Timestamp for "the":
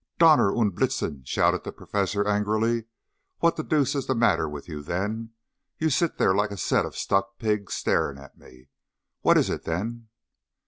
1.63-1.71, 3.55-3.63, 4.07-4.15